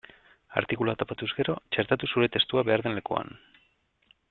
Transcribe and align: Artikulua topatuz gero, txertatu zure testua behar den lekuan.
Artikulua 0.61 0.95
topatuz 1.01 1.27
gero, 1.41 1.55
txertatu 1.77 2.11
zure 2.15 2.31
testua 2.37 2.65
behar 2.71 2.85
den 2.89 2.99
lekuan. 3.01 3.31